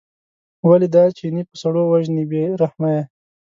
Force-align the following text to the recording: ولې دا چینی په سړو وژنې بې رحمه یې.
ولې 0.69 0.87
دا 0.95 1.03
چینی 1.17 1.43
په 1.49 1.55
سړو 1.61 1.81
وژنې 1.91 2.23
بې 2.31 2.43
رحمه 2.61 2.89
یې. 2.95 3.03